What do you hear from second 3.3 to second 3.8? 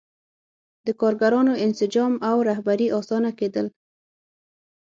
کېدل.